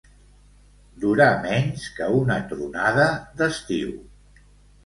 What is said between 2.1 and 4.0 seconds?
una tronada d'estiu.